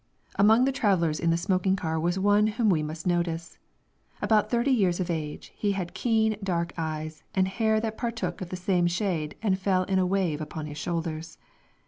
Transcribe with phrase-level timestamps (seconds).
[0.33, 3.59] Among the travelers in the smoking car was one whom we must notice.
[4.19, 8.49] About thirty years of age, he had keen, dark eyes, and hair that partook of
[8.49, 11.37] the same shade and fell in a wave upon his shoulders.